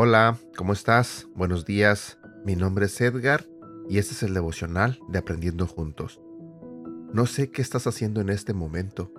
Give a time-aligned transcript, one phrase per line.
[0.00, 1.26] Hola, ¿cómo estás?
[1.34, 2.18] Buenos días.
[2.44, 3.44] Mi nombre es Edgar
[3.90, 6.20] y este es el devocional de Aprendiendo Juntos.
[7.12, 9.12] No sé qué estás haciendo en este momento.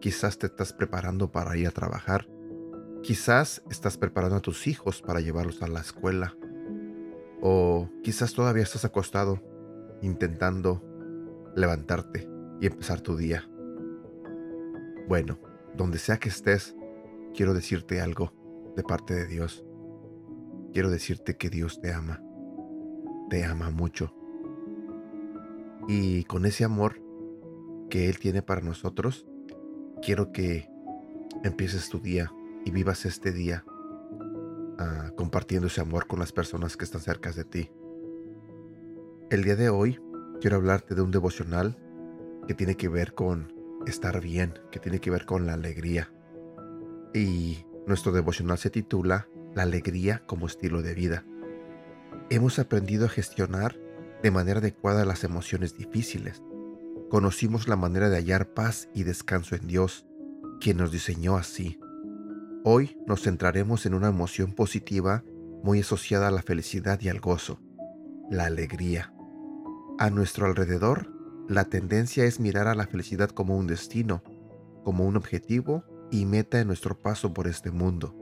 [0.00, 2.28] Quizás te estás preparando para ir a trabajar.
[3.02, 6.34] Quizás estás preparando a tus hijos para llevarlos a la escuela.
[7.42, 9.42] O quizás todavía estás acostado
[10.00, 10.82] intentando
[11.54, 12.28] levantarte
[12.60, 13.48] y empezar tu día.
[15.08, 15.38] Bueno,
[15.76, 16.76] donde sea que estés,
[17.34, 18.32] quiero decirte algo
[18.76, 19.64] de parte de Dios
[20.72, 22.22] quiero decirte que Dios te ama.
[23.30, 24.14] Te ama mucho.
[25.88, 27.00] Y con ese amor
[27.90, 29.26] que Él tiene para nosotros,
[30.00, 30.68] quiero que
[31.44, 32.32] empieces tu día
[32.64, 33.64] y vivas este día
[35.16, 37.70] compartiendo ese amor con las personas que están cerca de ti.
[39.30, 39.98] El día de hoy
[40.40, 41.76] quiero hablarte de un devocional
[42.46, 43.52] que tiene que ver con
[43.86, 46.12] estar bien, que tiene que ver con la alegría.
[47.14, 51.24] Y nuestro devocional se titula la alegría como estilo de vida.
[52.30, 53.78] Hemos aprendido a gestionar
[54.22, 56.42] de manera adecuada las emociones difíciles.
[57.10, 60.06] Conocimos la manera de hallar paz y descanso en Dios,
[60.60, 61.78] quien nos diseñó así.
[62.64, 65.24] Hoy nos centraremos en una emoción positiva
[65.64, 67.60] muy asociada a la felicidad y al gozo,
[68.30, 69.12] la alegría.
[69.98, 71.12] A nuestro alrededor,
[71.48, 74.22] la tendencia es mirar a la felicidad como un destino,
[74.84, 75.82] como un objetivo
[76.12, 78.14] y meta en nuestro paso por este mundo.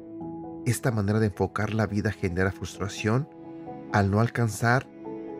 [0.64, 3.28] Esta manera de enfocar la vida genera frustración
[3.92, 4.88] al no alcanzar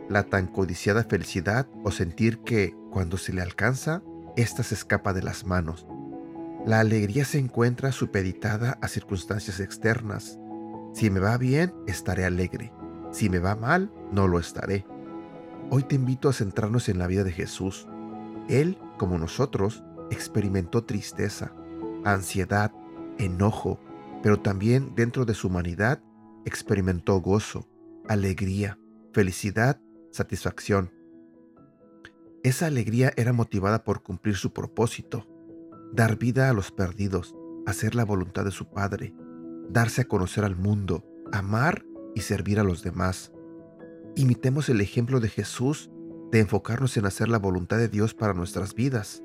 [0.09, 4.03] la tan codiciada felicidad o sentir que cuando se le alcanza,
[4.35, 5.87] ésta se escapa de las manos.
[6.65, 10.37] La alegría se encuentra supeditada a circunstancias externas.
[10.93, 12.71] Si me va bien, estaré alegre.
[13.11, 14.85] Si me va mal, no lo estaré.
[15.71, 17.87] Hoy te invito a centrarnos en la vida de Jesús.
[18.47, 21.51] Él, como nosotros, experimentó tristeza,
[22.05, 22.71] ansiedad,
[23.17, 23.79] enojo,
[24.21, 26.03] pero también dentro de su humanidad
[26.45, 27.67] experimentó gozo,
[28.07, 28.77] alegría,
[29.13, 29.81] felicidad,
[30.11, 30.91] satisfacción.
[32.43, 35.27] Esa alegría era motivada por cumplir su propósito,
[35.93, 37.35] dar vida a los perdidos,
[37.65, 39.13] hacer la voluntad de su Padre,
[39.69, 41.85] darse a conocer al mundo, amar
[42.15, 43.31] y servir a los demás.
[44.15, 45.89] Imitemos el ejemplo de Jesús
[46.31, 49.21] de enfocarnos en hacer la voluntad de Dios para nuestras vidas,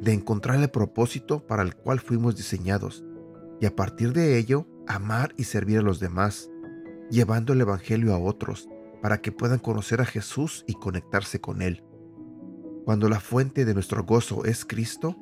[0.00, 3.04] de encontrar el propósito para el cual fuimos diseñados
[3.60, 6.50] y a partir de ello amar y servir a los demás,
[7.10, 8.68] llevando el Evangelio a otros
[9.00, 11.82] para que puedan conocer a Jesús y conectarse con Él.
[12.84, 15.16] Cuando la fuente de nuestro gozo es Cristo,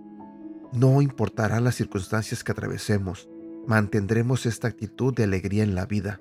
[0.73, 3.29] no importarán las circunstancias que atravesemos,
[3.67, 6.21] mantendremos esta actitud de alegría en la vida.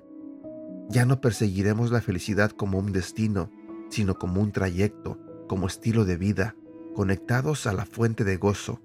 [0.88, 3.50] Ya no perseguiremos la felicidad como un destino,
[3.88, 5.18] sino como un trayecto,
[5.48, 6.54] como estilo de vida,
[6.94, 8.80] conectados a la fuente de gozo,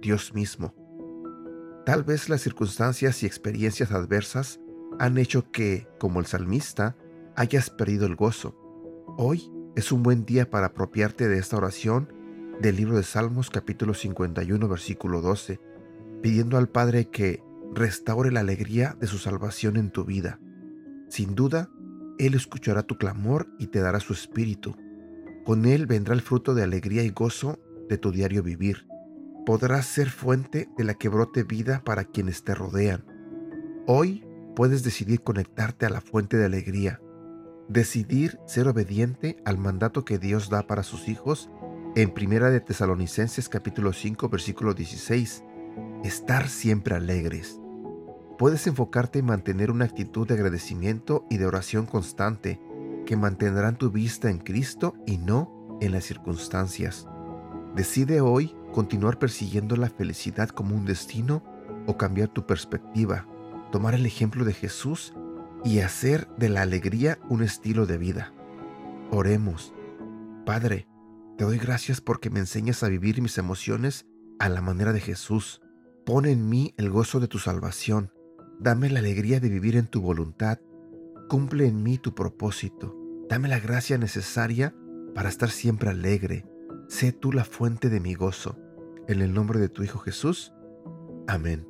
[0.00, 0.74] Dios mismo.
[1.86, 4.60] Tal vez las circunstancias y experiencias adversas
[4.98, 6.96] han hecho que, como el salmista,
[7.36, 8.54] hayas perdido el gozo.
[9.16, 12.12] Hoy es un buen día para apropiarte de esta oración
[12.60, 15.60] del libro de Salmos capítulo 51 versículo 12,
[16.22, 17.42] pidiendo al Padre que
[17.74, 20.40] restaure la alegría de su salvación en tu vida.
[21.08, 21.70] Sin duda,
[22.18, 24.76] Él escuchará tu clamor y te dará su espíritu.
[25.44, 27.58] Con Él vendrá el fruto de alegría y gozo
[27.88, 28.86] de tu diario vivir
[29.46, 33.04] podrás ser fuente de la que brote vida para quienes te rodean.
[33.86, 37.00] Hoy puedes decidir conectarte a la fuente de alegría,
[37.68, 41.48] decidir ser obediente al mandato que Dios da para sus hijos
[41.96, 45.42] en Primera de Tesalonicenses capítulo 5 versículo 16,
[46.04, 47.58] estar siempre alegres.
[48.36, 52.60] Puedes enfocarte en mantener una actitud de agradecimiento y de oración constante
[53.06, 57.08] que mantendrán tu vista en Cristo y no en las circunstancias.
[57.74, 61.42] Decide hoy continuar persiguiendo la felicidad como un destino
[61.86, 63.26] o cambiar tu perspectiva,
[63.72, 65.14] tomar el ejemplo de Jesús
[65.64, 68.34] y hacer de la alegría un estilo de vida.
[69.10, 69.72] Oremos.
[70.44, 70.86] Padre,
[71.36, 74.06] te doy gracias porque me enseñas a vivir mis emociones
[74.38, 75.60] a la manera de Jesús.
[76.06, 78.10] Pon en mí el gozo de tu salvación.
[78.58, 80.58] Dame la alegría de vivir en tu voluntad.
[81.28, 82.96] Cumple en mí tu propósito.
[83.28, 84.74] Dame la gracia necesaria
[85.14, 86.46] para estar siempre alegre.
[86.88, 88.58] Sé tú la fuente de mi gozo.
[89.08, 90.52] En el nombre de tu Hijo Jesús.
[91.26, 91.66] Amén.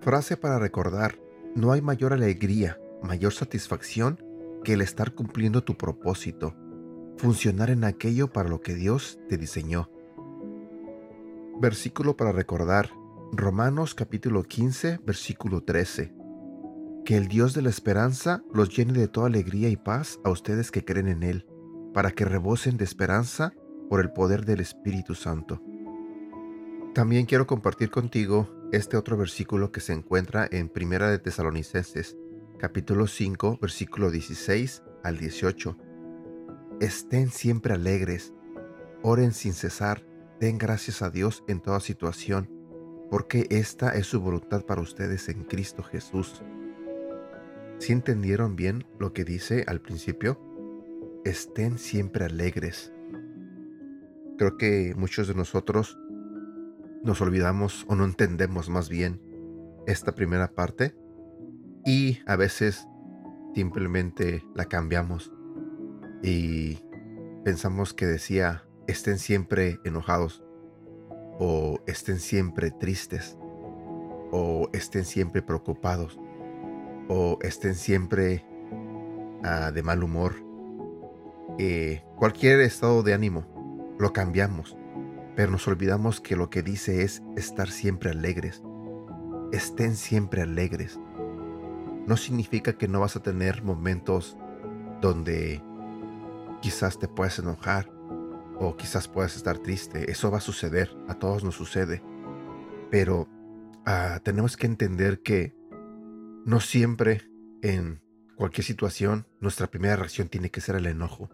[0.00, 1.18] Frase para recordar.
[1.56, 4.22] No hay mayor alegría, mayor satisfacción
[4.62, 6.54] que el estar cumpliendo tu propósito,
[7.22, 9.88] funcionar en aquello para lo que Dios te diseñó.
[11.60, 12.90] Versículo para recordar.
[13.30, 16.12] Romanos capítulo 15, versículo 13.
[17.04, 20.72] Que el Dios de la esperanza los llene de toda alegría y paz a ustedes
[20.72, 21.46] que creen en Él,
[21.94, 23.54] para que rebosen de esperanza
[23.88, 25.62] por el poder del Espíritu Santo.
[26.92, 32.16] También quiero compartir contigo este otro versículo que se encuentra en Primera de Tesalonicenses,
[32.58, 35.91] capítulo 5, versículo 16 al 18.
[36.80, 38.32] Estén siempre alegres,
[39.02, 40.04] oren sin cesar,
[40.40, 42.50] den gracias a Dios en toda situación,
[43.10, 46.42] porque esta es su voluntad para ustedes en Cristo Jesús.
[47.78, 50.40] ¿Sí entendieron bien lo que dice al principio?
[51.24, 52.92] Estén siempre alegres.
[54.38, 55.98] Creo que muchos de nosotros
[57.04, 59.20] nos olvidamos o no entendemos más bien
[59.86, 60.94] esta primera parte
[61.84, 62.86] y a veces
[63.54, 65.32] simplemente la cambiamos
[66.22, 66.78] y
[67.44, 70.44] pensamos que decía estén siempre enojados
[71.38, 73.36] o estén siempre tristes
[74.30, 76.18] o estén siempre preocupados
[77.08, 78.44] o estén siempre
[79.42, 80.34] ah, de mal humor.
[81.58, 84.76] Eh, cualquier estado de ánimo lo cambiamos,
[85.36, 88.62] pero nos olvidamos que lo que dice es estar siempre alegres.
[89.52, 90.98] Estén siempre alegres.
[92.06, 94.38] No significa que no vas a tener momentos
[95.00, 95.62] donde
[96.62, 97.92] quizás te puedas enojar
[98.58, 100.10] o quizás puedas estar triste.
[100.10, 102.02] Eso va a suceder, a todos nos sucede.
[102.90, 103.28] Pero
[103.84, 105.54] ah, tenemos que entender que
[106.46, 107.30] no siempre
[107.60, 108.00] en
[108.36, 111.28] cualquier situación nuestra primera reacción tiene que ser el enojo.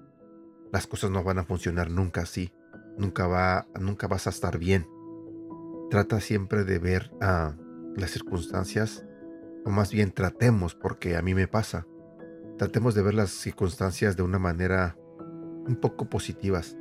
[0.72, 2.52] Las cosas no van a funcionar nunca así.
[2.96, 4.88] Nunca, va, nunca vas a estar bien.
[5.90, 7.54] Trata siempre de ver a
[7.96, 9.04] las circunstancias,
[9.64, 11.86] o más bien tratemos, porque a mí me pasa,
[12.58, 14.96] tratemos de ver las circunstancias de una manera
[15.68, 16.76] un poco positivas.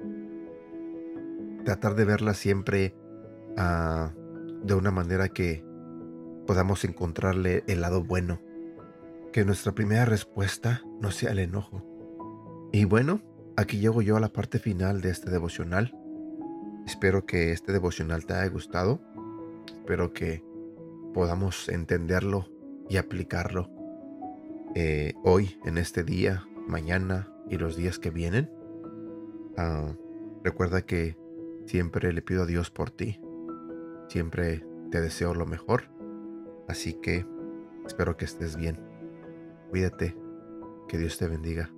[1.66, 2.95] Tratar de verlas siempre
[3.57, 4.12] ah,
[4.63, 5.63] de una manera que
[6.45, 8.42] podamos encontrarle el lado bueno.
[9.31, 11.86] Que nuestra primera respuesta no sea el enojo.
[12.72, 13.22] Y bueno,
[13.56, 15.94] aquí llego yo a la parte final de este devocional.
[16.86, 19.01] Espero que este devocional te haya gustado.
[19.68, 20.44] Espero que
[21.13, 22.50] podamos entenderlo
[22.89, 23.69] y aplicarlo
[24.75, 28.50] eh, hoy, en este día, mañana y los días que vienen.
[29.57, 29.94] Ah,
[30.44, 31.18] recuerda que
[31.65, 33.19] siempre le pido a Dios por ti.
[34.07, 35.98] Siempre te deseo lo mejor
[36.68, 37.25] Así que
[37.86, 38.80] espero que estés bien.
[39.69, 40.15] Cuídate.
[40.88, 41.69] Que Dios te bendiga.